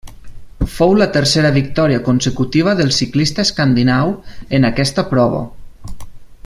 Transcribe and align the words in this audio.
Fou 0.75 0.95
la 1.01 1.07
tercera 1.17 1.51
victòria 1.57 1.99
consecutiva 2.07 2.73
del 2.81 2.91
ciclista 3.01 3.45
escandinau, 3.49 4.17
en 4.59 4.69
aquesta 4.71 5.09
prova. 5.13 5.45